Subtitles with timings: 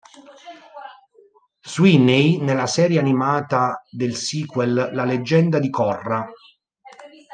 [1.63, 6.27] Sweeney nella serie animata del sequel "La leggenda di Korra".